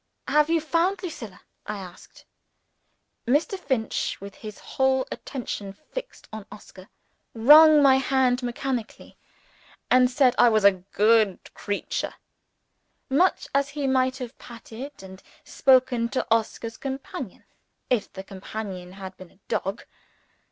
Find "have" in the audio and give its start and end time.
0.27-0.49, 14.17-14.39